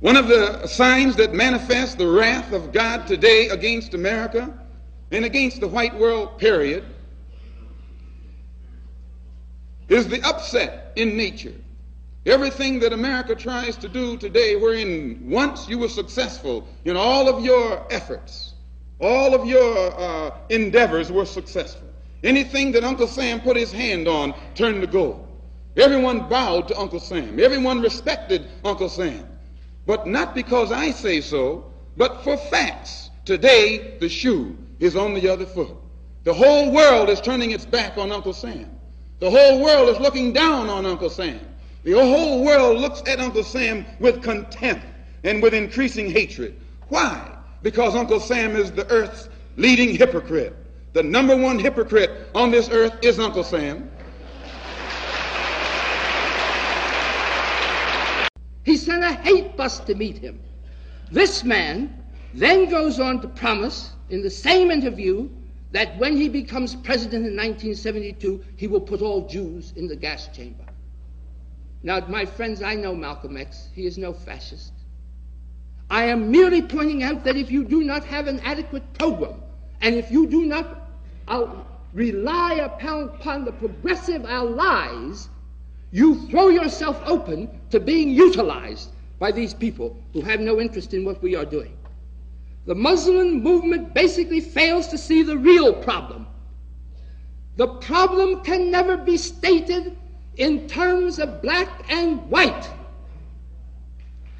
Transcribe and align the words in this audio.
One 0.00 0.16
of 0.16 0.28
the 0.28 0.66
signs 0.66 1.16
that 1.16 1.34
manifest 1.34 1.98
the 1.98 2.06
wrath 2.06 2.52
of 2.52 2.72
God 2.72 3.06
today 3.06 3.48
against 3.48 3.92
America 3.92 4.52
and 5.10 5.26
against 5.26 5.60
the 5.60 5.68
white 5.68 5.94
world, 5.98 6.38
period, 6.38 6.84
is 9.90 10.08
the 10.08 10.22
upset 10.22 10.92
in 10.96 11.18
nature. 11.18 11.52
Everything 12.24 12.80
that 12.80 12.94
America 12.94 13.34
tries 13.34 13.76
to 13.76 13.88
do 13.90 14.16
today, 14.16 14.56
wherein 14.56 15.20
once 15.28 15.68
you 15.68 15.78
were 15.78 15.88
successful 15.88 16.66
in 16.86 16.96
all 16.96 17.28
of 17.28 17.44
your 17.44 17.86
efforts, 17.90 18.54
all 19.00 19.34
of 19.34 19.46
your 19.46 20.00
uh, 20.00 20.30
endeavors 20.48 21.12
were 21.12 21.26
successful. 21.26 21.88
Anything 22.24 22.72
that 22.72 22.84
Uncle 22.84 23.06
Sam 23.06 23.40
put 23.40 23.56
his 23.56 23.72
hand 23.72 24.08
on 24.08 24.34
turned 24.54 24.80
to 24.80 24.86
gold. 24.86 25.26
Everyone 25.76 26.26
bowed 26.28 26.68
to 26.68 26.78
Uncle 26.78 27.00
Sam. 27.00 27.38
Everyone 27.38 27.82
respected 27.82 28.48
Uncle 28.64 28.88
Sam. 28.88 29.29
But 29.86 30.06
not 30.06 30.34
because 30.34 30.72
I 30.72 30.90
say 30.90 31.20
so, 31.20 31.72
but 31.96 32.22
for 32.22 32.36
facts. 32.36 33.10
Today, 33.24 33.96
the 34.00 34.08
shoe 34.08 34.56
is 34.78 34.96
on 34.96 35.14
the 35.14 35.28
other 35.28 35.46
foot. 35.46 35.76
The 36.24 36.34
whole 36.34 36.70
world 36.70 37.08
is 37.08 37.20
turning 37.20 37.50
its 37.50 37.64
back 37.64 37.96
on 37.96 38.12
Uncle 38.12 38.32
Sam. 38.32 38.70
The 39.20 39.30
whole 39.30 39.62
world 39.62 39.88
is 39.88 40.00
looking 40.00 40.32
down 40.32 40.68
on 40.68 40.86
Uncle 40.86 41.10
Sam. 41.10 41.40
The 41.84 41.92
whole 41.92 42.44
world 42.44 42.78
looks 42.78 43.02
at 43.06 43.20
Uncle 43.20 43.42
Sam 43.42 43.86
with 44.00 44.22
contempt 44.22 44.84
and 45.24 45.42
with 45.42 45.54
increasing 45.54 46.10
hatred. 46.10 46.60
Why? 46.88 47.36
Because 47.62 47.94
Uncle 47.94 48.20
Sam 48.20 48.56
is 48.56 48.70
the 48.70 48.90
earth's 48.90 49.28
leading 49.56 49.94
hypocrite. 49.94 50.56
The 50.92 51.02
number 51.02 51.36
one 51.36 51.58
hypocrite 51.58 52.28
on 52.34 52.50
this 52.50 52.68
earth 52.70 52.96
is 53.02 53.18
Uncle 53.18 53.44
Sam. 53.44 53.90
He 58.64 58.76
sent 58.76 59.02
a 59.02 59.12
hate 59.12 59.56
bus 59.56 59.80
to 59.80 59.94
meet 59.94 60.18
him. 60.18 60.40
This 61.10 61.44
man 61.44 62.02
then 62.34 62.68
goes 62.68 63.00
on 63.00 63.20
to 63.22 63.28
promise 63.28 63.92
in 64.10 64.22
the 64.22 64.30
same 64.30 64.70
interview 64.70 65.28
that 65.72 65.96
when 65.98 66.16
he 66.16 66.28
becomes 66.28 66.74
president 66.74 67.26
in 67.26 67.36
1972, 67.36 68.44
he 68.56 68.66
will 68.66 68.80
put 68.80 69.02
all 69.02 69.26
Jews 69.26 69.72
in 69.76 69.86
the 69.86 69.96
gas 69.96 70.28
chamber. 70.28 70.64
Now, 71.82 72.00
my 72.08 72.26
friends, 72.26 72.62
I 72.62 72.74
know 72.74 72.94
Malcolm 72.94 73.36
X. 73.36 73.68
He 73.74 73.86
is 73.86 73.96
no 73.96 74.12
fascist. 74.12 74.72
I 75.88 76.04
am 76.04 76.30
merely 76.30 76.62
pointing 76.62 77.02
out 77.02 77.24
that 77.24 77.36
if 77.36 77.50
you 77.50 77.64
do 77.64 77.82
not 77.82 78.04
have 78.04 78.26
an 78.26 78.40
adequate 78.40 78.92
program, 78.94 79.40
and 79.80 79.94
if 79.94 80.10
you 80.10 80.26
do 80.26 80.44
not 80.44 80.90
uh, 81.26 81.46
rely 81.92 82.54
upon, 82.54 83.04
upon 83.04 83.44
the 83.44 83.52
progressive 83.52 84.24
allies, 84.24 85.28
you 85.92 86.26
throw 86.28 86.48
yourself 86.48 87.02
open 87.06 87.60
to 87.70 87.80
being 87.80 88.10
utilized 88.10 88.90
by 89.18 89.32
these 89.32 89.52
people 89.52 89.96
who 90.12 90.20
have 90.20 90.40
no 90.40 90.60
interest 90.60 90.94
in 90.94 91.04
what 91.04 91.22
we 91.22 91.34
are 91.34 91.44
doing. 91.44 91.76
The 92.66 92.74
Muslim 92.74 93.42
movement 93.42 93.94
basically 93.94 94.40
fails 94.40 94.88
to 94.88 94.98
see 94.98 95.22
the 95.22 95.36
real 95.36 95.72
problem. 95.72 96.26
The 97.56 97.66
problem 97.66 98.42
can 98.42 98.70
never 98.70 98.96
be 98.96 99.16
stated 99.16 99.96
in 100.36 100.68
terms 100.68 101.18
of 101.18 101.42
black 101.42 101.68
and 101.90 102.22
white. 102.30 102.70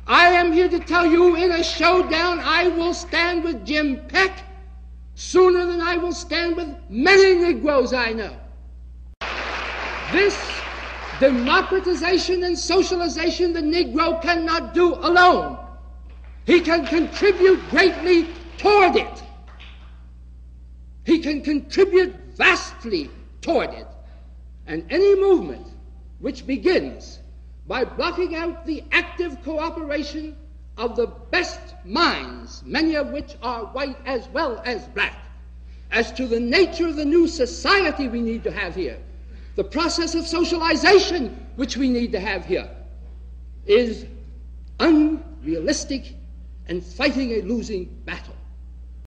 I 0.07 0.29
am 0.29 0.53
here 0.53 0.69
to 0.69 0.81
tell 0.81 1.07
you 1.07 1.37
in 1.37 1.53
a 1.53 1.63
showdown, 1.63 2.41
I 2.41 2.69
will 2.69 2.95
stand 2.95 3.45
with 3.45 3.67
Jim 3.67 4.01
Peck 4.09 4.45
sooner 5.15 5.67
than 5.67 5.81
I 5.81 5.97
will 5.97 6.13
stand 6.13 6.57
with 6.57 6.69
many 6.89 7.35
Negroes 7.35 7.93
I 7.93 8.13
know. 8.13 8.37
This 10.13 10.35
democratization 11.21 12.45
and 12.45 12.59
socialization 12.59 13.53
the 13.53 13.61
Negro 13.61 14.21
cannot 14.23 14.75
do 14.75 14.95
alone. 14.95 15.59
He 16.47 16.61
can 16.61 16.87
contribute 16.87 17.61
greatly 17.69 18.27
toward 18.57 18.97
it. 18.97 19.23
He 21.05 21.19
can 21.19 21.43
contribute 21.43 22.15
vastly 22.37 23.11
toward 23.43 23.71
it. 23.71 23.87
And 24.67 24.85
any 24.91 25.15
movement 25.15 25.67
which 26.21 26.47
begins 26.47 27.19
by 27.67 27.85
blocking 27.85 28.35
out 28.35 28.65
the 28.65 28.83
active 28.91 29.43
cooperation 29.45 30.37
of 30.79 30.97
the 30.97 31.07
best 31.07 31.61
minds, 31.85 32.63
many 32.65 32.97
of 32.97 33.11
which 33.11 33.37
are 33.43 33.67
white 33.67 33.97
as 34.07 34.27
well 34.29 34.63
as 34.65 34.87
black, 34.89 35.19
as 35.91 36.13
to 36.13 36.27
the 36.27 36.41
nature 36.41 36.87
of 36.87 36.97
the 36.97 37.05
new 37.05 37.29
society 37.29 38.09
we 38.09 38.21
need 38.21 38.43
to 38.45 38.51
have 38.51 38.75
here, 38.75 38.99
the 39.61 39.65
process 39.65 40.15
of 40.15 40.27
socialization 40.27 41.37
which 41.57 41.77
we 41.77 41.91
need 41.91 42.13
to 42.13 42.19
have 42.19 42.47
here, 42.47 42.67
is 43.67 44.07
unrealistic 44.79 46.15
and 46.69 46.83
fighting 46.83 47.33
a 47.33 47.43
losing 47.43 47.85
battle. 48.07 48.35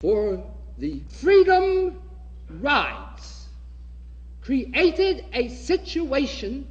For 0.00 0.42
the 0.78 1.02
freedom 1.10 2.00
rides 2.48 3.48
created 4.40 5.26
a 5.34 5.48
situation 5.48 6.66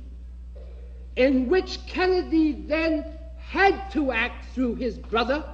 in 1.16 1.48
which 1.48 1.86
Kennedy 1.86 2.54
then 2.54 3.06
had 3.38 3.92
to 3.92 4.12
act 4.12 4.56
through 4.56 4.74
his 4.74 4.98
brother 4.98 5.46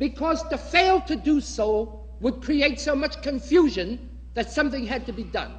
because 0.00 0.42
to 0.48 0.58
fail 0.58 1.00
to 1.02 1.14
do 1.14 1.40
so 1.40 2.00
would 2.18 2.42
create 2.42 2.80
so 2.80 2.96
much 2.96 3.22
confusion 3.22 4.10
that 4.34 4.50
something 4.50 4.84
had 4.84 5.06
to 5.06 5.12
be 5.12 5.22
done. 5.22 5.52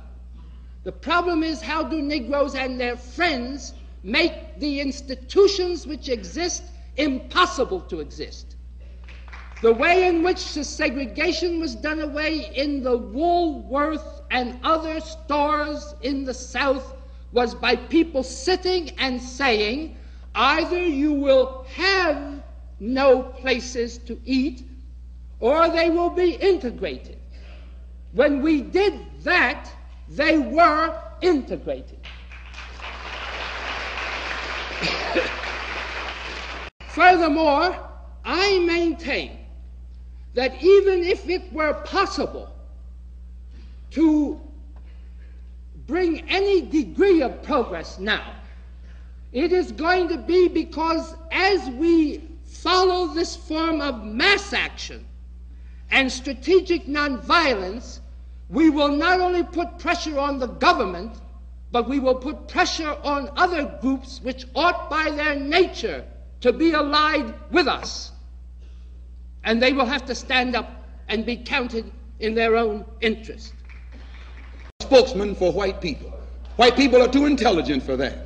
The 0.83 0.91
problem 0.91 1.43
is 1.43 1.61
how 1.61 1.83
do 1.83 2.01
Negroes 2.01 2.55
and 2.55 2.79
their 2.79 2.97
friends 2.97 3.73
make 4.03 4.59
the 4.59 4.79
institutions 4.79 5.85
which 5.85 6.09
exist 6.09 6.63
impossible 6.97 7.81
to 7.81 7.99
exist? 7.99 8.55
The 9.61 9.73
way 9.73 10.07
in 10.07 10.23
which 10.23 10.55
the 10.55 10.63
segregation 10.63 11.59
was 11.59 11.75
done 11.75 11.99
away 11.99 12.51
in 12.55 12.81
the 12.81 12.97
Woolworth 12.97 14.21
and 14.31 14.59
other 14.63 14.99
stores 14.99 15.93
in 16.01 16.25
the 16.25 16.33
South 16.33 16.95
was 17.31 17.53
by 17.53 17.75
people 17.75 18.23
sitting 18.23 18.89
and 18.97 19.21
saying, 19.21 19.97
either 20.33 20.81
you 20.81 21.13
will 21.13 21.67
have 21.75 22.41
no 22.79 23.21
places 23.21 23.99
to 23.99 24.19
eat 24.25 24.63
or 25.39 25.69
they 25.69 25.91
will 25.91 26.09
be 26.09 26.31
integrated. 26.31 27.19
When 28.13 28.41
we 28.41 28.61
did 28.61 28.99
that, 29.21 29.71
they 30.11 30.37
were 30.37 30.93
integrated. 31.21 31.99
Furthermore, 36.87 37.75
I 38.25 38.59
maintain 38.59 39.39
that 40.33 40.61
even 40.61 41.03
if 41.03 41.29
it 41.29 41.51
were 41.53 41.73
possible 41.85 42.53
to 43.91 44.39
bring 45.87 46.29
any 46.29 46.61
degree 46.61 47.21
of 47.21 47.41
progress 47.43 47.97
now, 47.99 48.35
it 49.31 49.53
is 49.53 49.71
going 49.71 50.09
to 50.09 50.17
be 50.17 50.49
because 50.49 51.15
as 51.31 51.69
we 51.69 52.21
follow 52.43 53.07
this 53.13 53.35
form 53.35 53.79
of 53.79 54.03
mass 54.03 54.51
action 54.51 55.05
and 55.89 56.11
strategic 56.11 56.85
nonviolence, 56.85 58.01
we 58.51 58.69
will 58.69 58.89
not 58.89 59.19
only 59.19 59.43
put 59.43 59.79
pressure 59.79 60.19
on 60.19 60.37
the 60.37 60.47
government, 60.47 61.19
but 61.71 61.87
we 61.87 61.99
will 61.99 62.15
put 62.15 62.47
pressure 62.47 62.95
on 63.03 63.29
other 63.37 63.77
groups 63.81 64.19
which 64.21 64.45
ought 64.55 64.89
by 64.89 65.09
their 65.09 65.35
nature 65.35 66.05
to 66.41 66.51
be 66.51 66.73
allied 66.73 67.33
with 67.51 67.67
us 67.67 68.11
and 69.43 69.61
they 69.61 69.73
will 69.73 69.85
have 69.85 70.05
to 70.05 70.15
stand 70.15 70.55
up 70.55 70.85
and 71.07 71.25
be 71.25 71.35
counted 71.35 71.89
in 72.19 72.35
their 72.35 72.55
own 72.55 72.85
interest. 73.01 73.53
Spokesman 74.81 75.35
for 75.35 75.51
white 75.51 75.81
people. 75.81 76.09
White 76.57 76.75
people 76.75 77.01
are 77.01 77.07
too 77.07 77.25
intelligent 77.25 77.81
for 77.83 77.95
that. 77.97 78.17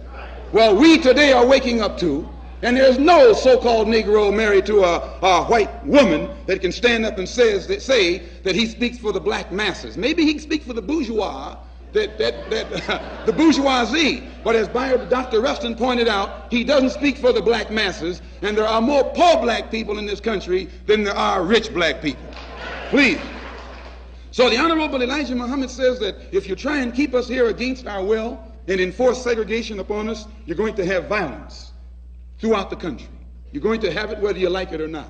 Well, 0.51 0.75
we 0.75 0.97
today 0.97 1.31
are 1.31 1.45
waking 1.45 1.81
up 1.81 1.97
to, 1.99 2.27
and 2.65 2.75
there's 2.75 2.97
no 2.97 3.31
so-called 3.31 3.87
Negro 3.87 4.35
married 4.35 4.65
to 4.65 4.83
a, 4.83 4.95
a, 5.21 5.43
white 5.43 5.85
woman 5.85 6.31
that 6.47 6.61
can 6.61 6.71
stand 6.71 7.05
up 7.05 7.19
and 7.19 7.29
says 7.29 7.67
that, 7.67 7.79
say 7.79 8.17
that 8.41 8.55
he 8.55 8.65
speaks 8.65 8.97
for 8.97 9.11
the 9.11 9.19
black 9.19 9.51
masses. 9.51 9.97
Maybe 9.97 10.25
he 10.25 10.33
can 10.33 10.41
speak 10.41 10.63
for 10.63 10.73
the 10.73 10.81
bourgeois, 10.81 11.57
that, 11.93 12.17
that, 12.17 12.49
that 12.49 13.25
the 13.27 13.31
bourgeoisie. 13.31 14.27
But 14.43 14.55
as 14.55 14.67
Dr. 14.67 15.41
Rustin 15.41 15.75
pointed 15.75 16.07
out, 16.07 16.51
he 16.51 16.63
doesn't 16.63 16.89
speak 16.89 17.17
for 17.17 17.31
the 17.31 17.41
black 17.41 17.69
masses, 17.69 18.23
and 18.41 18.57
there 18.57 18.65
are 18.65 18.81
more 18.81 19.03
poor 19.03 19.39
black 19.39 19.69
people 19.69 19.99
in 19.99 20.07
this 20.07 20.19
country 20.19 20.67
than 20.87 21.03
there 21.03 21.15
are 21.15 21.43
rich 21.43 21.71
black 21.71 22.01
people. 22.01 22.25
Please. 22.89 23.19
So 24.31 24.49
the 24.49 24.57
Honorable 24.57 25.03
Elijah 25.03 25.35
Muhammad 25.35 25.69
says 25.69 25.99
that 25.99 26.15
if 26.31 26.49
you 26.49 26.55
try 26.55 26.79
and 26.79 26.95
keep 26.95 27.13
us 27.13 27.27
here 27.27 27.49
against 27.49 27.85
our 27.85 28.03
will 28.03 28.41
and 28.67 28.81
enforce 28.81 29.21
segregation 29.21 29.79
upon 29.79 30.09
us, 30.09 30.25
you're 30.47 30.57
going 30.57 30.73
to 30.77 30.85
have 30.85 31.05
violence 31.05 31.73
throughout 32.39 32.69
the 32.69 32.75
country. 32.75 33.09
You're 33.51 33.63
going 33.63 33.81
to 33.81 33.91
have 33.91 34.11
it 34.11 34.19
whether 34.19 34.39
you 34.39 34.49
like 34.49 34.71
it 34.71 34.81
or 34.81 34.87
not. 34.87 35.09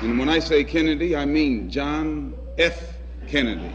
And 0.00 0.18
when 0.18 0.28
I 0.28 0.40
say 0.40 0.64
Kennedy, 0.64 1.14
I 1.14 1.24
mean 1.24 1.70
John 1.70 2.34
F. 2.58 2.98
Kennedy. 3.28 3.72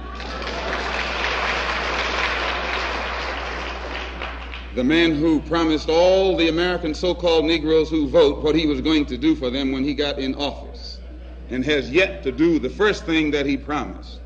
the 4.77 4.83
man 4.83 5.15
who 5.15 5.41
promised 5.41 5.89
all 5.89 6.37
the 6.37 6.49
American 6.49 6.93
so 6.93 7.15
called 7.15 7.45
Negroes 7.45 7.89
who 7.89 8.07
vote 8.07 8.43
what 8.43 8.53
he 8.53 8.67
was 8.67 8.79
going 8.79 9.07
to 9.07 9.17
do 9.17 9.33
for 9.35 9.49
them 9.49 9.71
when 9.71 9.83
he 9.83 9.95
got 9.95 10.19
in 10.19 10.35
office, 10.35 10.99
and 11.49 11.65
has 11.65 11.89
yet 11.89 12.21
to 12.21 12.31
do 12.31 12.59
the 12.59 12.69
first 12.69 13.03
thing 13.03 13.31
that 13.31 13.47
he 13.47 13.57
promised, 13.57 14.19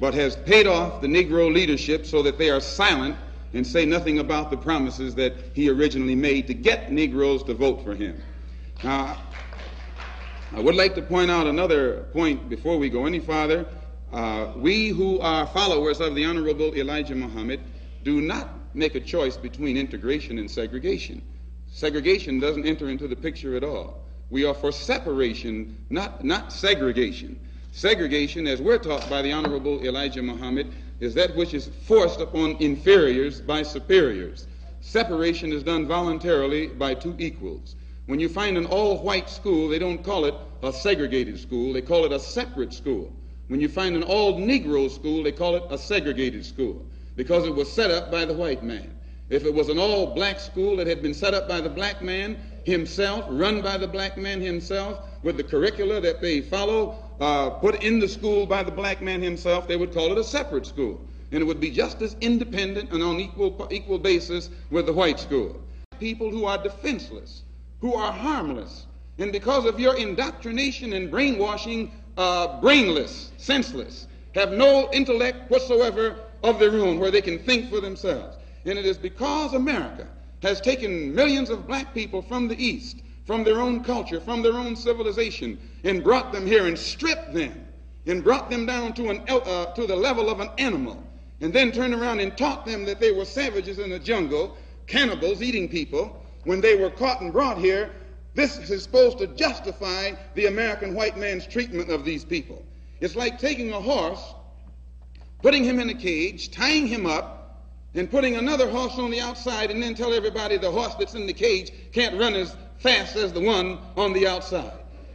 but 0.00 0.12
has 0.12 0.34
paid 0.34 0.66
off 0.66 1.00
the 1.00 1.06
Negro 1.06 1.54
leadership 1.54 2.04
so 2.04 2.20
that 2.24 2.36
they 2.36 2.50
are 2.50 2.58
silent 2.58 3.16
and 3.56 3.66
say 3.66 3.86
nothing 3.86 4.18
about 4.18 4.50
the 4.50 4.56
promises 4.56 5.14
that 5.14 5.34
he 5.54 5.70
originally 5.70 6.14
made 6.14 6.46
to 6.46 6.54
get 6.54 6.92
Negroes 6.92 7.42
to 7.44 7.54
vote 7.54 7.82
for 7.82 7.94
him. 7.94 8.20
Now, 8.84 9.18
I 10.52 10.60
would 10.60 10.74
like 10.74 10.94
to 10.96 11.02
point 11.02 11.30
out 11.30 11.46
another 11.46 12.02
point 12.12 12.48
before 12.48 12.78
we 12.78 12.90
go 12.90 13.06
any 13.06 13.18
farther. 13.18 13.66
Uh, 14.12 14.52
we 14.56 14.88
who 14.88 15.18
are 15.20 15.46
followers 15.46 16.00
of 16.00 16.14
the 16.14 16.24
Honorable 16.24 16.74
Elijah 16.74 17.14
Muhammad 17.14 17.60
do 18.04 18.20
not 18.20 18.50
make 18.74 18.94
a 18.94 19.00
choice 19.00 19.36
between 19.36 19.76
integration 19.76 20.38
and 20.38 20.50
segregation. 20.50 21.22
Segregation 21.66 22.38
doesn't 22.38 22.66
enter 22.66 22.88
into 22.88 23.08
the 23.08 23.16
picture 23.16 23.56
at 23.56 23.64
all. 23.64 24.04
We 24.30 24.44
are 24.44 24.54
for 24.54 24.70
separation, 24.70 25.84
not, 25.88 26.24
not 26.24 26.52
segregation. 26.52 27.40
Segregation, 27.72 28.46
as 28.46 28.60
we're 28.60 28.78
taught 28.78 29.08
by 29.08 29.22
the 29.22 29.32
Honorable 29.32 29.84
Elijah 29.84 30.22
Muhammad, 30.22 30.72
is 31.00 31.14
that 31.14 31.34
which 31.36 31.54
is 31.54 31.70
forced 31.86 32.20
upon 32.20 32.56
inferiors 32.60 33.40
by 33.40 33.62
superiors. 33.62 34.46
Separation 34.80 35.52
is 35.52 35.62
done 35.62 35.86
voluntarily 35.86 36.68
by 36.68 36.94
two 36.94 37.14
equals. 37.18 37.76
When 38.06 38.20
you 38.20 38.28
find 38.28 38.56
an 38.56 38.66
all 38.66 39.02
white 39.02 39.28
school, 39.28 39.68
they 39.68 39.78
don't 39.78 40.02
call 40.02 40.24
it 40.24 40.34
a 40.62 40.72
segregated 40.72 41.38
school, 41.38 41.72
they 41.72 41.82
call 41.82 42.04
it 42.04 42.12
a 42.12 42.20
separate 42.20 42.72
school. 42.72 43.12
When 43.48 43.60
you 43.60 43.68
find 43.68 43.94
an 43.94 44.02
all 44.02 44.38
Negro 44.40 44.90
school, 44.90 45.22
they 45.22 45.32
call 45.32 45.56
it 45.56 45.64
a 45.70 45.78
segregated 45.78 46.44
school 46.44 46.86
because 47.16 47.46
it 47.46 47.54
was 47.54 47.70
set 47.70 47.90
up 47.90 48.10
by 48.10 48.24
the 48.24 48.34
white 48.34 48.62
man. 48.62 48.96
If 49.28 49.44
it 49.44 49.52
was 49.52 49.68
an 49.68 49.78
all 49.78 50.14
black 50.14 50.38
school 50.38 50.76
that 50.76 50.86
had 50.86 51.02
been 51.02 51.14
set 51.14 51.34
up 51.34 51.48
by 51.48 51.60
the 51.60 51.68
black 51.68 52.00
man 52.00 52.38
himself, 52.64 53.24
run 53.28 53.60
by 53.60 53.76
the 53.76 53.88
black 53.88 54.16
man 54.16 54.40
himself, 54.40 55.00
with 55.22 55.36
the 55.36 55.42
curricula 55.42 56.00
that 56.00 56.20
they 56.20 56.40
follow, 56.40 57.05
uh, 57.20 57.50
put 57.50 57.82
in 57.82 57.98
the 57.98 58.08
school 58.08 58.46
by 58.46 58.62
the 58.62 58.70
black 58.70 59.00
man 59.02 59.22
himself, 59.22 59.66
they 59.66 59.76
would 59.76 59.92
call 59.92 60.12
it 60.12 60.18
a 60.18 60.24
separate 60.24 60.66
school. 60.66 61.00
And 61.32 61.40
it 61.42 61.44
would 61.44 61.60
be 61.60 61.70
just 61.70 62.02
as 62.02 62.16
independent 62.20 62.92
and 62.92 63.02
on 63.02 63.18
equal, 63.18 63.68
equal 63.70 63.98
basis 63.98 64.50
with 64.70 64.86
the 64.86 64.92
white 64.92 65.18
school. 65.18 65.60
People 65.98 66.30
who 66.30 66.44
are 66.44 66.62
defenseless, 66.62 67.42
who 67.80 67.94
are 67.94 68.12
harmless, 68.12 68.86
and 69.18 69.32
because 69.32 69.64
of 69.64 69.80
your 69.80 69.96
indoctrination 69.96 70.92
and 70.92 71.10
brainwashing, 71.10 71.90
uh, 72.16 72.60
brainless, 72.60 73.32
senseless, 73.38 74.06
have 74.34 74.52
no 74.52 74.90
intellect 74.92 75.50
whatsoever 75.50 76.16
of 76.42 76.58
their 76.58 76.72
own 76.72 76.98
where 77.00 77.10
they 77.10 77.22
can 77.22 77.38
think 77.38 77.70
for 77.70 77.80
themselves. 77.80 78.36
And 78.66 78.78
it 78.78 78.84
is 78.84 78.98
because 78.98 79.54
America 79.54 80.06
has 80.42 80.60
taken 80.60 81.14
millions 81.14 81.48
of 81.48 81.66
black 81.66 81.94
people 81.94 82.20
from 82.20 82.46
the 82.46 82.62
East, 82.62 83.00
from 83.26 83.44
their 83.44 83.60
own 83.60 83.84
culture, 83.84 84.20
from 84.20 84.42
their 84.42 84.54
own 84.54 84.74
civilization, 84.74 85.58
and 85.84 86.02
brought 86.02 86.32
them 86.32 86.46
here 86.46 86.66
and 86.66 86.78
stripped 86.78 87.34
them 87.34 87.52
and 88.06 88.22
brought 88.22 88.48
them 88.48 88.64
down 88.64 88.92
to, 88.94 89.10
an, 89.10 89.22
uh, 89.28 89.66
to 89.74 89.86
the 89.86 89.96
level 89.96 90.30
of 90.30 90.40
an 90.40 90.48
animal, 90.58 91.02
and 91.40 91.52
then 91.52 91.72
turned 91.72 91.92
around 91.92 92.20
and 92.20 92.38
taught 92.38 92.64
them 92.64 92.84
that 92.84 93.00
they 93.00 93.10
were 93.10 93.24
savages 93.24 93.78
in 93.80 93.90
the 93.90 93.98
jungle, 93.98 94.56
cannibals 94.86 95.42
eating 95.42 95.68
people. 95.68 96.24
When 96.44 96.60
they 96.60 96.76
were 96.76 96.90
caught 96.90 97.20
and 97.20 97.32
brought 97.32 97.58
here, 97.58 97.90
this 98.34 98.58
is 98.70 98.82
supposed 98.82 99.18
to 99.18 99.26
justify 99.26 100.12
the 100.34 100.46
American 100.46 100.94
white 100.94 101.18
man's 101.18 101.46
treatment 101.46 101.90
of 101.90 102.04
these 102.04 102.24
people. 102.24 102.64
It's 103.00 103.16
like 103.16 103.38
taking 103.38 103.72
a 103.72 103.80
horse 103.80 104.34
putting 105.42 105.64
him 105.64 105.78
in 105.78 105.90
a 105.90 105.94
cage, 105.94 106.50
tying 106.50 106.86
him 106.86 107.06
up, 107.06 107.62
and 107.94 108.10
putting 108.10 108.36
another 108.36 108.68
horse 108.68 108.98
on 108.98 109.10
the 109.10 109.20
outside, 109.20 109.70
and 109.70 109.82
then 109.82 109.94
tell 109.94 110.12
everybody 110.12 110.56
the 110.56 110.70
horse 110.70 110.94
that's 110.96 111.14
in 111.14 111.26
the 111.26 111.32
cage 111.32 111.72
can't 111.92 112.18
run 112.18 112.34
as 112.34 112.56
fast 112.78 113.16
as 113.16 113.32
the 113.32 113.40
one 113.40 113.78
on 113.96 114.12
the 114.12 114.26
outside. 114.26 114.72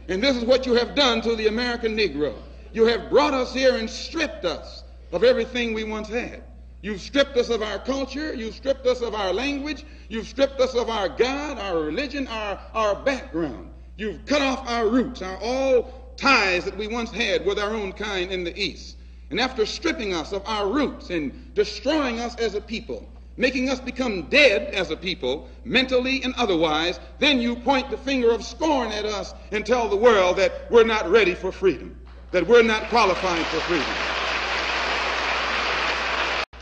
And 0.08 0.22
this 0.22 0.36
is 0.36 0.44
what 0.44 0.66
you 0.66 0.74
have 0.74 0.94
done 0.94 1.20
to 1.22 1.36
the 1.36 1.46
American 1.46 1.96
Negro. 1.96 2.34
You 2.72 2.84
have 2.86 3.10
brought 3.10 3.34
us 3.34 3.54
here 3.54 3.76
and 3.76 3.88
stripped 3.88 4.44
us 4.44 4.84
of 5.12 5.24
everything 5.24 5.74
we 5.74 5.84
once 5.84 6.08
had. 6.08 6.42
You've 6.82 7.00
stripped 7.00 7.36
us 7.36 7.48
of 7.48 7.62
our 7.62 7.78
culture. 7.78 8.34
You've 8.34 8.56
stripped 8.56 8.86
us 8.86 9.02
of 9.02 9.14
our 9.14 9.32
language. 9.32 9.84
You've 10.08 10.26
stripped 10.26 10.60
us 10.60 10.74
of 10.74 10.90
our 10.90 11.08
God, 11.08 11.58
our 11.58 11.78
religion, 11.78 12.26
our, 12.26 12.58
our 12.74 12.96
background. 12.96 13.70
You've 13.96 14.24
cut 14.26 14.42
off 14.42 14.68
our 14.68 14.88
roots, 14.88 15.22
our 15.22 15.36
all 15.36 16.14
ties 16.16 16.64
that 16.64 16.76
we 16.76 16.88
once 16.88 17.12
had 17.12 17.46
with 17.46 17.58
our 17.58 17.70
own 17.70 17.92
kind 17.92 18.32
in 18.32 18.42
the 18.42 18.58
East. 18.60 18.96
And 19.30 19.40
after 19.40 19.64
stripping 19.64 20.12
us 20.12 20.32
of 20.32 20.42
our 20.46 20.68
roots 20.68 21.10
and 21.10 21.54
destroying 21.54 22.18
us 22.18 22.34
as 22.36 22.54
a 22.54 22.60
people, 22.60 23.08
making 23.36 23.68
us 23.70 23.80
become 23.80 24.22
dead 24.28 24.74
as 24.74 24.90
a 24.90 24.96
people, 24.96 25.48
mentally 25.64 26.22
and 26.22 26.34
otherwise, 26.36 27.00
then 27.18 27.40
you 27.40 27.56
point 27.56 27.90
the 27.90 27.96
finger 27.96 28.30
of 28.30 28.44
scorn 28.44 28.92
at 28.92 29.04
us 29.04 29.34
and 29.50 29.64
tell 29.64 29.88
the 29.88 29.96
world 29.96 30.36
that 30.36 30.70
we're 30.70 30.84
not 30.84 31.10
ready 31.10 31.34
for 31.34 31.52
freedom, 31.52 31.98
that 32.30 32.46
we're 32.46 32.62
not 32.62 32.88
qualified 32.88 33.44
for 33.46 33.60
freedom. 33.60 33.94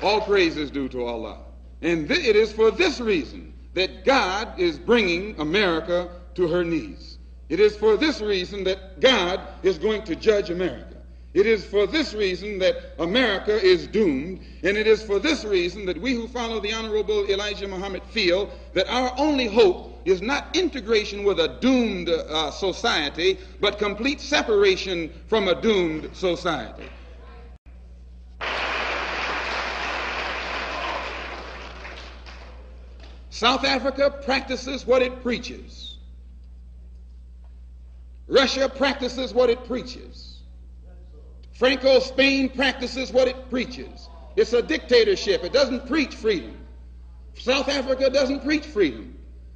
All 0.03 0.21
praise 0.21 0.57
is 0.57 0.71
due 0.71 0.89
to 0.89 1.05
Allah. 1.05 1.39
And 1.83 2.09
th- 2.09 2.27
it 2.27 2.37
is 2.37 2.53
for 2.53 2.71
this 2.71 3.01
reason 3.01 3.53
that 3.75 4.05
God 4.05 4.59
is 4.59 4.79
bringing 4.79 5.39
America 5.41 6.09
to 6.35 6.49
her 6.49 6.65
knees. 6.65 7.19
It 7.49 7.61
is 7.61 7.77
for 7.77 7.97
this 7.97 8.21
reason 8.21 8.65
that 8.65 9.01
God 9.01 9.41
is 9.63 9.79
going 9.79 10.05
to 10.05 10.17
judge 10.17 10.51
America. 10.51 11.00
It 11.33 11.47
is 11.47 11.65
for 11.65 11.87
this 11.87 12.13
reason 12.13 12.59
that 12.59 12.95
America 12.99 13.55
is 13.55 13.87
doomed, 13.87 14.41
and 14.65 14.77
it 14.77 14.89
is 14.89 15.01
for 15.03 15.21
this 15.21 15.45
reason 15.45 15.87
that 15.87 16.01
we 16.01 16.13
who 16.13 16.27
follow 16.27 16.59
the 16.59 16.73
Honorable 16.73 17.25
Elijah 17.31 17.69
Muhammad 17.69 18.03
feel 18.11 18.51
that 18.75 18.89
our 18.89 19.13
only 19.17 19.47
hope 19.47 20.03
is 20.05 20.21
not 20.21 20.57
integration 20.57 21.23
with 21.23 21.39
a 21.39 21.57
doomed 21.61 22.09
uh, 22.09 22.51
society, 22.51 23.39
but 23.61 23.79
complete 23.79 24.21
separation 24.21 25.13
from 25.29 25.47
a 25.47 25.61
doomed 25.61 26.11
society. 26.15 26.89
South 33.29 33.65
Africa 33.65 34.11
practices 34.25 34.85
what 34.85 35.01
it 35.01 35.23
preaches. 35.23 35.97
Russia 38.27 38.69
practices 38.69 39.33
what 39.33 39.49
it 39.49 39.65
preaches. 39.65 40.40
Franco 41.61 42.01
Spain 42.01 42.49
practices 42.49 43.13
what 43.13 43.29
it 43.29 43.51
preaches. 43.51 44.09
It's 44.35 44.55
a 44.55 44.63
dictatorship. 44.63 45.45
It 45.45 45.53
doesn't 45.53 45.87
preach 45.87 46.15
freedom. 46.15 46.57
South 47.35 47.69
Africa 47.69 48.09
doesn't 48.09 48.43
preach 48.43 48.65
freedom. 48.65 49.15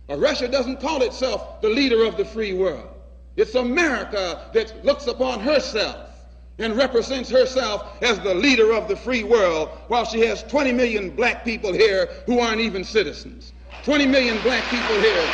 Or 0.08 0.18
Russia 0.18 0.46
doesn't 0.46 0.80
call 0.80 1.00
itself 1.00 1.62
the 1.62 1.70
leader 1.70 2.04
of 2.04 2.18
the 2.18 2.24
free 2.26 2.52
world. 2.52 2.90
It's 3.36 3.54
America 3.54 4.50
that 4.52 4.84
looks 4.84 5.06
upon 5.06 5.40
herself 5.40 6.10
and 6.58 6.76
represents 6.76 7.30
herself 7.30 8.02
as 8.02 8.20
the 8.20 8.34
leader 8.34 8.74
of 8.74 8.86
the 8.86 8.96
free 8.96 9.24
world 9.24 9.70
while 9.88 10.04
she 10.04 10.20
has 10.26 10.42
20 10.42 10.72
million 10.72 11.08
black 11.08 11.42
people 11.42 11.72
here 11.72 12.10
who 12.26 12.38
aren't 12.38 12.60
even 12.60 12.84
citizens. 12.84 13.54
20 13.84 14.04
million 14.04 14.38
black 14.42 14.62
people 14.64 15.00
here 15.00 15.32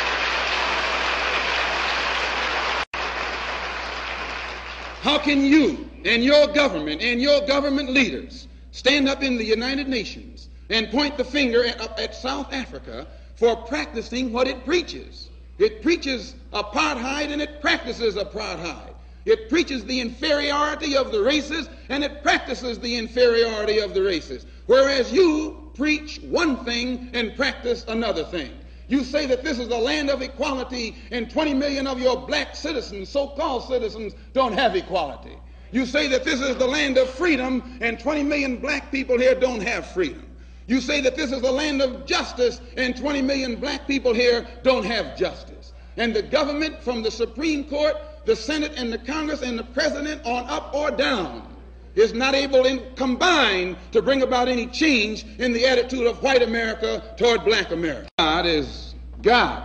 How 5.01 5.17
can 5.17 5.43
you 5.43 5.89
and 6.05 6.23
your 6.23 6.45
government 6.45 7.01
and 7.01 7.19
your 7.19 7.41
government 7.47 7.89
leaders 7.89 8.47
stand 8.69 9.09
up 9.09 9.23
in 9.23 9.35
the 9.35 9.43
United 9.43 9.87
Nations 9.87 10.47
and 10.69 10.91
point 10.91 11.17
the 11.17 11.23
finger 11.23 11.65
at, 11.65 11.99
at 11.99 12.13
South 12.13 12.53
Africa 12.53 13.07
for 13.35 13.55
practicing 13.55 14.31
what 14.31 14.47
it 14.47 14.63
preaches? 14.63 15.29
It 15.57 15.81
preaches 15.81 16.35
apartheid 16.53 17.31
and 17.31 17.41
it 17.41 17.61
practices 17.61 18.15
apartheid. 18.15 18.93
It 19.25 19.49
preaches 19.49 19.83
the 19.85 19.99
inferiority 19.99 20.95
of 20.95 21.11
the 21.11 21.23
races 21.23 21.67
and 21.89 22.03
it 22.03 22.21
practices 22.21 22.77
the 22.77 22.95
inferiority 22.95 23.79
of 23.79 23.95
the 23.95 24.03
races. 24.03 24.45
Whereas 24.67 25.11
you 25.11 25.71
preach 25.73 26.19
one 26.19 26.63
thing 26.63 27.09
and 27.13 27.35
practice 27.35 27.85
another 27.87 28.23
thing. 28.23 28.51
You 28.91 29.05
say 29.05 29.25
that 29.27 29.41
this 29.41 29.57
is 29.57 29.69
a 29.69 29.77
land 29.77 30.09
of 30.09 30.21
equality, 30.21 30.97
and 31.11 31.31
20 31.31 31.53
million 31.53 31.87
of 31.87 32.01
your 32.01 32.27
black 32.27 32.57
citizens, 32.57 33.07
so 33.07 33.29
called 33.29 33.63
citizens, 33.63 34.13
don't 34.33 34.51
have 34.51 34.75
equality. 34.75 35.37
You 35.71 35.85
say 35.85 36.09
that 36.09 36.25
this 36.25 36.41
is 36.41 36.57
the 36.57 36.67
land 36.67 36.97
of 36.97 37.09
freedom, 37.09 37.77
and 37.79 37.97
20 37.97 38.23
million 38.23 38.57
black 38.57 38.91
people 38.91 39.17
here 39.17 39.33
don't 39.33 39.61
have 39.61 39.87
freedom. 39.91 40.27
You 40.67 40.81
say 40.81 40.99
that 40.99 41.15
this 41.15 41.31
is 41.31 41.41
the 41.41 41.51
land 41.53 41.81
of 41.81 42.05
justice, 42.05 42.59
and 42.75 42.93
20 42.93 43.21
million 43.21 43.55
black 43.55 43.87
people 43.87 44.13
here 44.13 44.45
don't 44.61 44.83
have 44.83 45.15
justice. 45.15 45.71
And 45.95 46.13
the 46.13 46.23
government, 46.23 46.83
from 46.83 47.01
the 47.01 47.11
Supreme 47.11 47.63
Court, 47.69 47.95
the 48.25 48.35
Senate, 48.35 48.73
and 48.75 48.91
the 48.91 48.97
Congress, 48.97 49.41
and 49.41 49.57
the 49.57 49.63
President 49.63 50.21
on 50.25 50.49
up 50.49 50.75
or 50.75 50.91
down, 50.91 51.50
is 51.95 52.13
not 52.13 52.33
able 52.35 52.65
in 52.65 52.81
combined 52.95 53.77
to 53.91 54.01
bring 54.01 54.21
about 54.21 54.47
any 54.47 54.67
change 54.67 55.25
in 55.39 55.53
the 55.53 55.65
attitude 55.65 56.07
of 56.07 56.21
white 56.23 56.41
America 56.41 57.03
toward 57.17 57.43
black 57.43 57.71
America. 57.71 58.07
God 58.17 58.45
is 58.45 58.95
God. 59.21 59.63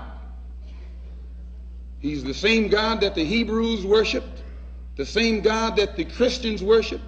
He's 2.01 2.25
the 2.25 2.35
same 2.35 2.69
God 2.69 3.01
that 3.01 3.15
the 3.15 3.25
Hebrews 3.25 3.85
worshiped, 3.85 4.43
the 4.97 5.07
same 5.07 5.41
God 5.41 5.77
that 5.77 5.97
the 5.97 6.05
Christians 6.05 6.63
worship, 6.63 7.01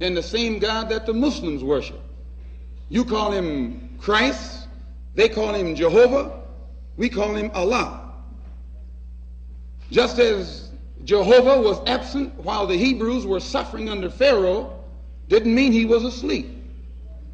and 0.00 0.16
the 0.16 0.22
same 0.22 0.58
God 0.58 0.88
that 0.88 1.06
the 1.06 1.14
Muslims 1.14 1.62
worship. 1.62 2.00
You 2.88 3.04
call 3.04 3.30
him 3.32 3.96
Christ, 3.98 4.68
They 5.14 5.28
call 5.28 5.54
him 5.54 5.74
Jehovah, 5.74 6.42
we 6.96 7.08
call 7.08 7.34
him 7.34 7.50
Allah. 7.54 8.12
Just 9.90 10.18
as 10.18 10.70
Jehovah 11.04 11.60
was 11.60 11.80
absent 11.86 12.34
while 12.36 12.66
the 12.66 12.76
Hebrews 12.76 13.26
were 13.26 13.40
suffering 13.40 13.88
under 13.88 14.08
Pharaoh, 14.08 14.78
didn't 15.28 15.54
mean 15.54 15.72
he 15.72 15.86
was 15.86 16.04
asleep. 16.04 16.48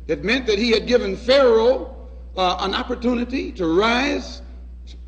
It 0.06 0.25
meant 0.25 0.46
that 0.46 0.58
he 0.58 0.70
had 0.70 0.87
given 0.87 1.16
Pharaoh 1.16 1.94
uh, 2.37 2.56
an 2.60 2.75
opportunity 2.75 3.52
to 3.52 3.66
rise 3.66 4.42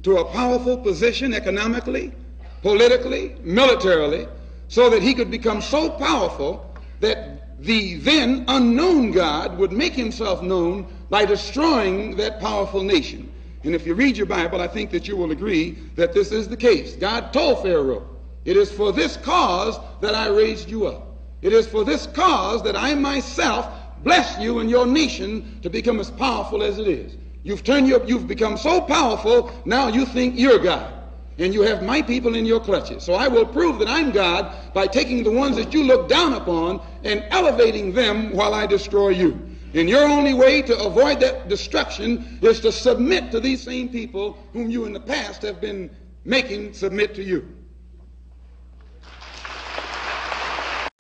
to 0.03 0.19
a 0.19 0.25
powerful 0.27 0.77
position 0.77 1.33
economically, 1.33 2.13
politically, 2.61 3.37
militarily, 3.43 4.27
so 4.69 4.91
that 4.91 5.03
he 5.03 5.15
could 5.15 5.31
become 5.31 5.63
so 5.63 5.91
powerful 5.91 6.75
that 7.01 7.59
the 7.61 7.97
then 7.97 8.45
unknown 8.49 9.11
God 9.11 9.59
would 9.59 9.73
make 9.73 9.95
himself 9.95 10.43
known 10.43 10.87
by 11.09 11.25
destroying 11.25 12.17
that 12.17 12.41
powerful 12.41 12.83
nation. 12.83 13.31
And 13.65 13.75
if 13.75 13.87
you 13.87 13.95
read 13.95 14.17
your 14.17 14.27
Bible, 14.27 14.61
I 14.61 14.69
think 14.69 14.91
that 14.91 15.07
you 15.07 15.17
will 15.17 15.33
agree 15.33 15.73
that 15.97 16.13
this 16.13 16.33
is 16.33 16.49
the 16.49 16.57
case. 16.57 16.97
God 16.97 17.33
told 17.33 17.63
Pharaoh, 17.63 18.07
It 18.45 18.57
is 18.57 18.71
for 18.73 18.93
this 18.93 19.17
cause 19.19 19.79
that 20.01 20.15
I 20.15 20.29
raised 20.29 20.71
you 20.71 20.87
up. 20.87 21.07
It 21.43 21.53
is 21.53 21.67
for 21.67 21.85
this 21.85 22.07
cause 22.07 22.63
that 22.63 22.77
I 22.77 22.95
myself 22.95 23.67
bless 24.03 24.39
you 24.39 24.61
and 24.61 24.71
your 24.71 24.87
nation 24.87 25.61
to 25.63 25.71
become 25.71 26.01
as 26.01 26.11
powerful 26.11 26.63
as 26.63 26.79
it 26.79 26.89
is. 26.89 27.17
You've 27.43 27.65
turned 27.65 27.89
your, 27.89 28.05
you've 28.05 28.29
become 28.29 28.57
so 28.57 28.81
powerful, 28.81 29.51
now 29.65 29.89
you 29.89 30.05
think 30.05 30.39
you're 30.39 30.59
God. 30.59 30.93
And 31.39 31.55
you 31.55 31.63
have 31.63 31.83
my 31.83 32.03
people 32.03 32.35
in 32.35 32.45
your 32.45 32.61
clutches. 32.61 33.03
So 33.03 33.15
I 33.15 33.27
will 33.27 33.47
prove 33.47 33.79
that 33.79 33.89
I'm 33.89 34.11
God 34.11 34.55
by 34.75 34.87
taking 34.87 35.23
the 35.23 35.31
ones 35.31 35.57
that 35.57 35.73
you 35.73 35.85
look 35.85 36.07
down 36.09 36.35
upon 36.35 36.83
and 37.03 37.25
elevating 37.31 37.93
them 37.95 38.35
while 38.35 38.53
I 38.53 38.67
destroy 38.67 39.11
you. 39.11 39.41
And 39.73 39.89
your 39.89 40.05
only 40.05 40.35
way 40.35 40.61
to 40.63 40.79
avoid 40.79 41.21
that 41.21 41.49
destruction 41.49 42.39
is 42.43 42.61
to 42.61 42.73
submit 42.73 43.31
to 43.31 43.41
these 43.41 43.63
same 43.63 43.89
people 43.89 44.37
whom 44.53 44.71
you 44.71 44.85
in 44.85 44.93
the 44.93 45.01
past 45.01 45.41
have 45.43 45.61
been 45.61 45.89
making 46.25 46.75
submit 46.75 47.15
to 47.15 47.23
you. 47.23 47.49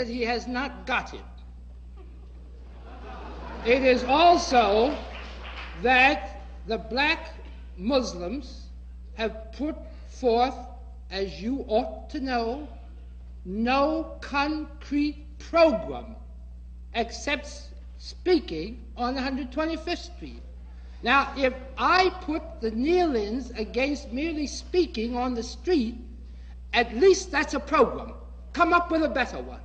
That 0.01 0.09
he 0.09 0.23
has 0.23 0.47
not 0.47 0.87
got 0.87 1.13
it. 1.13 1.21
It 3.67 3.83
is 3.83 4.03
also 4.03 4.97
that 5.83 6.41
the 6.67 6.79
black 6.79 7.35
Muslims 7.77 8.63
have 9.13 9.53
put 9.53 9.77
forth, 10.09 10.55
as 11.11 11.43
you 11.43 11.67
ought 11.69 12.09
to 12.09 12.21
know, 12.21 12.67
no 13.45 14.17
concrete 14.23 15.39
program 15.39 16.17
except 16.95 17.69
speaking 17.99 18.83
on 18.97 19.17
125th 19.17 20.15
Street. 20.17 20.43
Now, 21.03 21.31
if 21.37 21.53
I 21.77 22.09
put 22.23 22.63
the 22.63 22.71
kneel-ins 22.71 23.51
against 23.51 24.15
merely 24.15 24.47
speaking 24.47 25.15
on 25.15 25.35
the 25.35 25.43
street, 25.43 25.97
at 26.73 26.97
least 26.97 27.31
that's 27.31 27.53
a 27.53 27.61
program. 27.61 28.15
Come 28.55 28.73
up 28.73 28.91
with 28.91 29.03
a 29.03 29.09
better 29.11 29.43
one. 29.43 29.61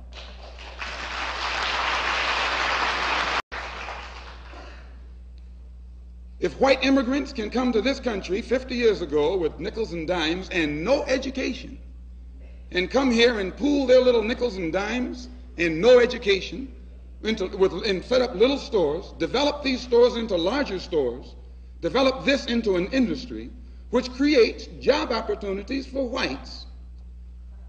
If 6.38 6.60
white 6.60 6.84
immigrants 6.84 7.32
can 7.32 7.48
come 7.48 7.72
to 7.72 7.80
this 7.80 7.98
country 7.98 8.42
50 8.42 8.74
years 8.74 9.00
ago 9.00 9.36
with 9.36 9.58
nickels 9.58 9.92
and 9.92 10.06
dimes 10.06 10.48
and 10.50 10.84
no 10.84 11.02
education, 11.04 11.78
and 12.70 12.90
come 12.90 13.10
here 13.10 13.40
and 13.40 13.56
pool 13.56 13.86
their 13.86 14.00
little 14.00 14.22
nickels 14.22 14.56
and 14.56 14.72
dimes 14.72 15.28
and 15.56 15.80
no 15.80 15.98
education, 15.98 16.72
into, 17.22 17.46
with, 17.56 17.72
and 17.86 18.04
set 18.04 18.20
up 18.20 18.34
little 18.34 18.58
stores, 18.58 19.14
develop 19.18 19.62
these 19.62 19.80
stores 19.80 20.16
into 20.16 20.36
larger 20.36 20.78
stores, 20.78 21.34
develop 21.80 22.24
this 22.24 22.44
into 22.46 22.76
an 22.76 22.86
industry 22.88 23.50
which 23.90 24.10
creates 24.12 24.66
job 24.80 25.12
opportunities 25.12 25.86
for 25.86 26.06
whites. 26.06 26.66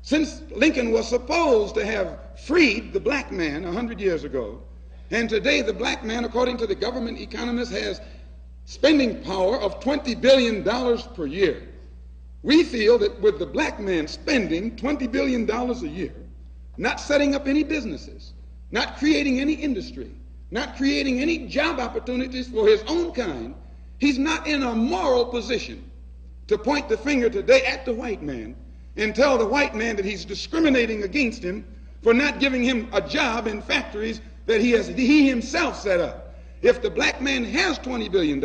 Since 0.01 0.41
Lincoln 0.51 0.91
was 0.91 1.07
supposed 1.07 1.75
to 1.75 1.85
have 1.85 2.19
freed 2.45 2.91
the 2.91 2.99
black 2.99 3.31
man 3.31 3.63
100 3.63 3.99
years 3.99 4.23
ago, 4.23 4.61
and 5.11 5.29
today 5.29 5.61
the 5.61 5.73
black 5.73 6.03
man, 6.03 6.25
according 6.25 6.57
to 6.57 6.67
the 6.67 6.75
government 6.75 7.19
economist, 7.19 7.71
has 7.71 8.01
spending 8.67 9.23
power 9.23 9.57
of 9.61 9.79
$20 9.79 10.19
billion 10.19 10.61
per 11.15 11.25
year. 11.25 11.69
We 12.43 12.65
feel 12.65 12.97
that 12.97 13.19
with 13.21 13.39
the 13.39 13.45
black 13.45 13.79
man 13.79 14.07
spending 14.07 14.75
$20 14.75 15.09
billion 15.09 15.49
a 15.49 15.73
year, 15.87 16.13
not 16.75 16.99
setting 16.99 17.33
up 17.33 17.47
any 17.47 17.63
businesses, 17.63 18.33
not 18.71 18.97
creating 18.97 19.39
any 19.39 19.53
industry, 19.53 20.11
not 20.51 20.75
creating 20.75 21.21
any 21.21 21.47
job 21.47 21.79
opportunities 21.79 22.49
for 22.49 22.67
his 22.67 22.83
own 22.87 23.13
kind, 23.13 23.55
he's 23.99 24.19
not 24.19 24.45
in 24.45 24.61
a 24.63 24.75
moral 24.75 25.23
position 25.23 25.89
to 26.47 26.57
point 26.57 26.89
the 26.89 26.97
finger 26.97 27.29
today 27.29 27.61
at 27.65 27.85
the 27.85 27.93
white 27.93 28.21
man 28.21 28.53
and 28.97 29.15
tell 29.15 29.37
the 29.37 29.45
white 29.47 29.75
man 29.75 29.95
that 29.95 30.03
he's 30.03 30.25
discriminating 30.25 31.03
against 31.03 31.41
him 31.41 31.65
for 32.03 32.13
not 32.13 32.41
giving 32.41 32.63
him 32.63 32.89
a 32.91 32.99
job 32.99 33.47
in 33.47 33.61
factories 33.61 34.19
that 34.45 34.59
he 34.59 34.71
has 34.71 34.89
he 34.89 35.25
himself 35.25 35.79
set 35.79 36.01
up. 36.01 36.26
If 36.61 36.81
the 36.81 36.89
black 36.89 37.21
man 37.21 37.43
has 37.45 37.77
$20 37.79 38.11
billion, 38.11 38.43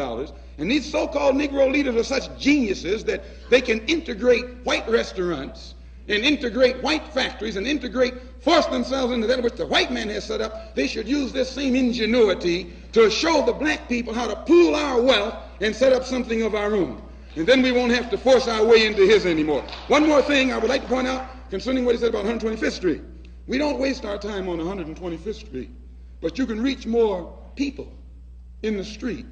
and 0.58 0.70
these 0.70 0.90
so-called 0.90 1.34
Negro 1.34 1.72
leaders 1.72 1.96
are 1.96 2.04
such 2.04 2.38
geniuses 2.38 3.04
that 3.04 3.24
they 3.48 3.60
can 3.60 3.80
integrate 3.86 4.44
white 4.64 4.88
restaurants 4.88 5.74
and 6.08 6.24
integrate 6.24 6.82
white 6.82 7.06
factories 7.08 7.56
and 7.56 7.66
integrate, 7.66 8.14
force 8.42 8.66
themselves 8.66 9.12
into 9.12 9.26
that 9.26 9.42
which 9.42 9.54
the 9.54 9.66
white 9.66 9.90
man 9.90 10.08
has 10.08 10.24
set 10.24 10.40
up, 10.40 10.74
they 10.74 10.86
should 10.86 11.08
use 11.08 11.32
this 11.32 11.48
same 11.48 11.74
ingenuity 11.74 12.72
to 12.92 13.08
show 13.08 13.44
the 13.46 13.52
black 13.52 13.88
people 13.88 14.12
how 14.12 14.26
to 14.26 14.36
pool 14.36 14.74
our 14.74 15.00
wealth 15.00 15.34
and 15.60 15.74
set 15.74 15.92
up 15.92 16.04
something 16.04 16.42
of 16.42 16.54
our 16.54 16.74
own. 16.74 17.00
And 17.36 17.46
then 17.46 17.62
we 17.62 17.72
won't 17.72 17.92
have 17.92 18.10
to 18.10 18.18
force 18.18 18.46
our 18.46 18.64
way 18.64 18.84
into 18.84 19.06
his 19.06 19.24
anymore. 19.24 19.64
One 19.88 20.06
more 20.06 20.20
thing 20.20 20.52
I 20.52 20.58
would 20.58 20.68
like 20.68 20.82
to 20.82 20.88
point 20.88 21.06
out 21.06 21.26
concerning 21.50 21.86
what 21.86 21.94
he 21.94 22.00
said 22.00 22.10
about 22.10 22.26
125th 22.26 22.72
Street. 22.72 23.00
We 23.46 23.56
don't 23.56 23.78
waste 23.78 24.04
our 24.04 24.18
time 24.18 24.48
on 24.48 24.58
125th 24.58 25.34
Street, 25.34 25.70
but 26.20 26.36
you 26.36 26.46
can 26.46 26.60
reach 26.60 26.84
more 26.84 27.38
people 27.56 27.90
in 28.62 28.76
the 28.76 28.84
street 28.84 29.26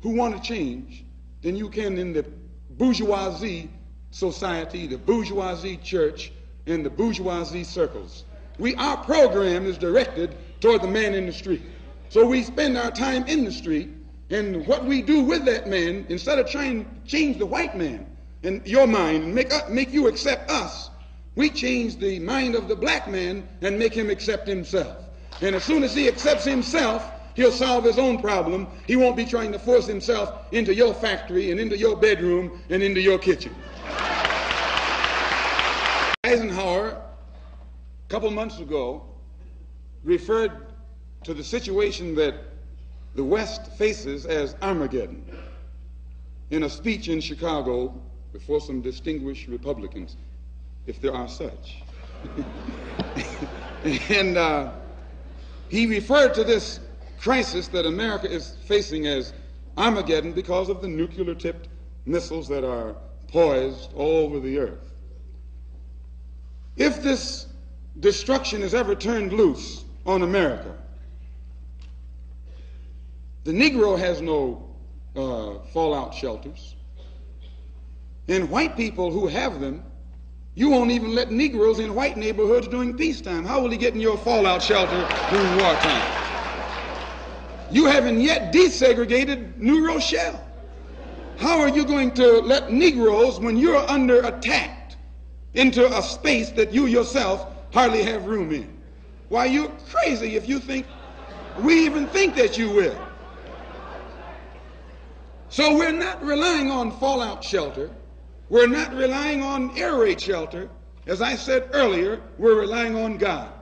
who 0.00 0.10
want 0.10 0.34
to 0.34 0.42
change 0.42 1.04
than 1.42 1.56
you 1.56 1.68
can 1.68 1.98
in 1.98 2.12
the 2.12 2.24
bourgeoisie 2.70 3.70
society, 4.10 4.86
the 4.86 4.98
bourgeoisie 4.98 5.76
church, 5.78 6.32
and 6.66 6.84
the 6.84 6.90
bourgeoisie 6.90 7.64
circles. 7.64 8.24
We, 8.58 8.74
our 8.76 8.96
program 8.98 9.66
is 9.66 9.78
directed 9.78 10.36
toward 10.60 10.82
the 10.82 10.88
man 10.88 11.14
in 11.14 11.26
the 11.26 11.32
street. 11.32 11.62
So 12.08 12.26
we 12.26 12.42
spend 12.42 12.76
our 12.76 12.90
time 12.90 13.26
in 13.26 13.44
the 13.44 13.52
street, 13.52 13.88
and 14.30 14.66
what 14.66 14.84
we 14.84 15.02
do 15.02 15.22
with 15.22 15.44
that 15.46 15.68
man, 15.68 16.06
instead 16.08 16.38
of 16.38 16.50
trying 16.50 16.84
to 16.84 16.90
change 17.06 17.38
the 17.38 17.46
white 17.46 17.76
man 17.76 18.06
and 18.42 18.66
your 18.66 18.86
mind 18.86 19.24
and 19.24 19.34
make, 19.34 19.52
uh, 19.52 19.62
make 19.68 19.92
you 19.92 20.08
accept 20.08 20.50
us, 20.50 20.90
we 21.36 21.50
change 21.50 21.96
the 21.96 22.18
mind 22.18 22.54
of 22.54 22.68
the 22.68 22.76
black 22.76 23.08
man 23.08 23.48
and 23.60 23.78
make 23.78 23.94
him 23.94 24.10
accept 24.10 24.46
himself. 24.48 24.96
And 25.40 25.54
as 25.54 25.64
soon 25.64 25.82
as 25.82 25.94
he 25.94 26.08
accepts 26.08 26.44
himself, 26.44 27.10
He'll 27.40 27.50
solve 27.50 27.84
his 27.84 27.98
own 27.98 28.18
problem. 28.18 28.66
He 28.86 28.96
won't 28.96 29.16
be 29.16 29.24
trying 29.24 29.50
to 29.52 29.58
force 29.58 29.86
himself 29.86 30.52
into 30.52 30.74
your 30.74 30.92
factory 30.92 31.50
and 31.50 31.58
into 31.58 31.74
your 31.74 31.96
bedroom 31.96 32.60
and 32.68 32.82
into 32.82 33.00
your 33.00 33.18
kitchen. 33.18 33.54
Eisenhower, 36.22 36.88
a 36.88 38.08
couple 38.10 38.30
months 38.30 38.58
ago, 38.58 39.06
referred 40.04 40.66
to 41.24 41.32
the 41.32 41.42
situation 41.42 42.14
that 42.16 42.34
the 43.14 43.24
West 43.24 43.72
faces 43.72 44.26
as 44.26 44.54
Armageddon 44.60 45.24
in 46.50 46.64
a 46.64 46.68
speech 46.68 47.08
in 47.08 47.22
Chicago 47.22 47.98
before 48.34 48.60
some 48.60 48.82
distinguished 48.82 49.48
Republicans, 49.48 50.18
if 50.86 51.00
there 51.00 51.14
are 51.14 51.26
such. 51.26 51.78
and 54.10 54.36
uh, 54.36 54.72
he 55.70 55.86
referred 55.86 56.34
to 56.34 56.44
this 56.44 56.80
crisis 57.20 57.68
that 57.68 57.84
America 57.84 58.30
is 58.30 58.56
facing 58.64 59.06
as 59.06 59.34
Armageddon 59.76 60.32
because 60.32 60.68
of 60.70 60.80
the 60.80 60.88
nuclear 60.88 61.34
tipped 61.34 61.68
missiles 62.06 62.48
that 62.48 62.64
are 62.64 62.96
poised 63.28 63.92
all 63.94 64.24
over 64.24 64.40
the 64.40 64.58
earth. 64.58 64.92
If 66.76 67.02
this 67.02 67.46
destruction 68.00 68.62
is 68.62 68.72
ever 68.72 68.94
turned 68.94 69.34
loose 69.34 69.84
on 70.06 70.22
America, 70.22 70.74
the 73.44 73.52
Negro 73.52 73.98
has 73.98 74.22
no 74.22 74.70
uh, 75.14 75.58
fallout 75.72 76.14
shelters. 76.14 76.74
And 78.28 78.48
white 78.48 78.76
people 78.76 79.10
who 79.10 79.26
have 79.26 79.60
them, 79.60 79.82
you 80.54 80.70
won't 80.70 80.90
even 80.90 81.14
let 81.14 81.30
Negroes 81.30 81.80
in 81.80 81.94
white 81.94 82.16
neighborhoods 82.16 82.68
during 82.68 82.96
peacetime. 82.96 83.44
How 83.44 83.60
will 83.60 83.70
he 83.70 83.76
get 83.76 83.94
in 83.94 84.00
your 84.00 84.16
fallout 84.16 84.62
shelter 84.62 85.06
during 85.30 85.56
wartime? 85.58 86.19
You 87.70 87.86
haven't 87.86 88.20
yet 88.20 88.52
desegregated 88.52 89.56
New 89.56 89.86
Rochelle. 89.86 90.44
How 91.38 91.60
are 91.60 91.68
you 91.68 91.84
going 91.84 92.12
to 92.14 92.40
let 92.40 92.72
Negroes, 92.72 93.38
when 93.38 93.56
you're 93.56 93.88
under 93.88 94.20
attack, 94.22 94.92
into 95.54 95.86
a 95.96 96.02
space 96.02 96.50
that 96.50 96.72
you 96.72 96.86
yourself 96.86 97.46
hardly 97.72 98.02
have 98.02 98.26
room 98.26 98.52
in? 98.52 98.76
Why, 99.28 99.44
you're 99.46 99.70
crazy 99.88 100.36
if 100.36 100.48
you 100.48 100.58
think 100.58 100.84
we 101.60 101.84
even 101.84 102.06
think 102.08 102.34
that 102.34 102.58
you 102.58 102.70
will. 102.70 102.98
So 105.48 105.76
we're 105.76 105.92
not 105.92 106.24
relying 106.24 106.70
on 106.70 106.90
fallout 106.98 107.42
shelter. 107.42 107.90
We're 108.48 108.68
not 108.68 108.92
relying 108.94 109.42
on 109.42 109.76
air 109.78 109.96
raid 109.96 110.20
shelter. 110.20 110.68
As 111.06 111.22
I 111.22 111.36
said 111.36 111.70
earlier, 111.72 112.20
we're 112.38 112.58
relying 112.58 112.96
on 112.96 113.16
God. 113.16 113.52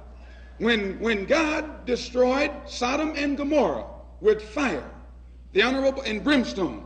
When, 0.58 0.98
when 0.98 1.26
God 1.26 1.84
destroyed 1.84 2.50
Sodom 2.66 3.12
and 3.16 3.36
Gomorrah 3.36 3.84
with 4.20 4.42
fire, 4.42 4.88
the 5.52 5.62
honorable 5.62 6.02
and 6.02 6.22
brimstone, 6.22 6.84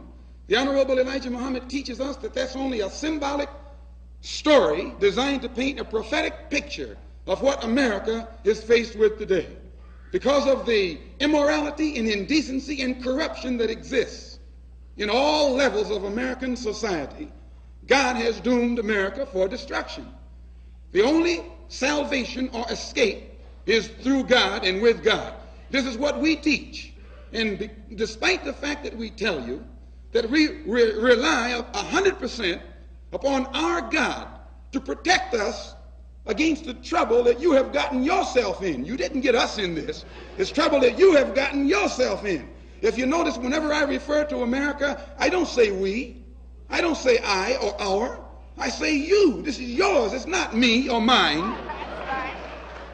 the 0.49 0.57
honorable 0.57 0.99
Elijah 0.99 1.31
Muhammad 1.31 1.69
teaches 1.69 2.01
us 2.01 2.17
that 2.17 2.35
that's 2.35 2.57
only 2.57 2.81
a 2.81 2.91
symbolic 2.91 3.49
story 4.21 4.95
designed 5.01 5.43
to 5.43 5.49
paint 5.49 5.81
a 5.81 5.85
prophetic 5.85 6.51
picture 6.51 6.97
of 7.27 7.43
what 7.43 7.65
America 7.65 8.29
is 8.45 8.63
faced 8.63 8.97
with 8.97 9.19
today. 9.19 9.49
Because 10.11 10.47
of 10.47 10.67
the 10.67 10.99
immorality 11.21 11.99
and 11.99 12.09
indecency 12.09 12.83
and 12.83 13.03
corruption 13.03 13.57
that 13.57 13.71
exists 13.71 14.39
in 14.99 15.09
all 15.09 15.53
levels 15.55 15.91
of 15.91 16.05
American 16.05 16.55
society, 16.55 17.33
God 17.87 18.17
has 18.17 18.39
doomed 18.41 18.79
America 18.79 19.27
for 19.27 19.49
destruction. 19.49 20.07
The 20.93 21.03
only 21.03 21.45
salvation 21.69 22.51
or 22.53 22.71
escape 22.71 23.33
is 23.65 23.89
through 23.89 24.25
God 24.25 24.65
and 24.65 24.83
with 24.83 25.03
God. 25.03 25.35
This 25.71 25.87
is 25.87 25.97
what 25.97 26.21
we 26.21 26.37
teach. 26.37 26.93
And 27.33 27.59
be, 27.59 27.71
despite 27.95 28.45
the 28.45 28.53
fact 28.53 28.85
that 28.85 28.97
we 28.97 29.11
tell 29.11 29.45
you 29.47 29.65
that 30.13 30.29
we 30.29 30.63
re- 30.63 30.95
rely 30.95 31.63
100% 31.73 32.61
upon 33.13 33.47
our 33.47 33.81
God 33.91 34.29
to 34.73 34.81
protect 34.81 35.35
us 35.35 35.75
against 36.27 36.65
the 36.65 36.75
trouble 36.75 37.23
that 37.25 37.41
you 37.41 37.53
have 37.53 37.73
gotten 37.73 38.03
yourself 38.03 38.63
in. 38.63 38.85
You 38.85 38.97
didn't 38.97 39.23
get 39.23 39.35
us 39.35 39.59
in 39.59 39.75
this. 39.75 40.05
It's 40.39 40.51
trouble 40.51 40.81
that 40.81 40.99
you 40.99 41.15
have 41.15 41.35
gotten 41.35 41.67
yourself 41.67 42.25
in. 42.25 42.49
If 42.81 42.99
you 42.99 43.07
notice, 43.07 43.39
whenever 43.39 43.73
I 43.73 43.85
refer 43.85 44.25
to 44.25 44.43
America, 44.43 45.01
I 45.19 45.29
don't 45.29 45.49
say 45.49 45.71
we. 45.71 46.23
I 46.69 46.81
don't 46.81 46.97
say 46.97 47.19
I 47.19 47.57
or 47.57 47.81
our. 47.81 48.25
I 48.59 48.69
say 48.69 48.95
you. 48.95 49.43
This 49.43 49.59
is 49.59 49.71
yours. 49.71 50.13
It's 50.13 50.27
not 50.27 50.55
me 50.57 50.89
or 50.89 51.01
mine. 51.01 51.57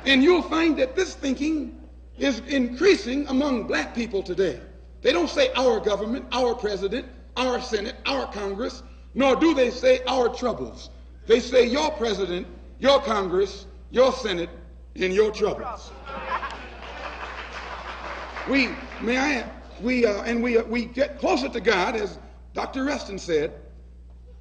And 0.04 0.23
you'll 0.23 0.42
find 0.42 0.78
that 0.78 0.95
this 0.95 1.14
thinking 1.14 1.77
is 2.18 2.40
increasing 2.48 3.26
among 3.28 3.66
black 3.66 3.94
people 3.94 4.22
today. 4.22 4.60
They 5.02 5.12
don't 5.12 5.30
say 5.30 5.52
our 5.54 5.80
government, 5.80 6.26
our 6.32 6.54
president, 6.54 7.06
our 7.37 7.60
Senate, 7.60 7.96
our 8.06 8.30
Congress, 8.32 8.82
nor 9.14 9.37
do 9.37 9.54
they 9.54 9.70
say 9.70 10.00
our 10.06 10.28
troubles. 10.28 10.90
They 11.26 11.40
say 11.40 11.66
your 11.66 11.90
president, 11.92 12.46
your 12.80 13.00
Congress, 13.00 13.66
your 13.90 14.12
Senate, 14.12 14.50
and 14.96 15.12
your 15.12 15.30
troubles. 15.30 15.90
We, 18.48 18.70
may 19.02 19.18
I, 19.18 19.50
we, 19.82 20.06
uh, 20.06 20.22
and 20.22 20.42
we, 20.42 20.56
uh, 20.56 20.64
we 20.64 20.87
get 20.87 21.18
closer 21.18 21.50
to 21.50 21.60
God, 21.60 21.96
as 21.96 22.18
Dr. 22.54 22.84
Rustin 22.84 23.18
said, 23.18 23.52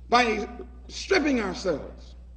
by 0.08 0.48
stripping 0.88 1.42
ourselves 1.42 1.97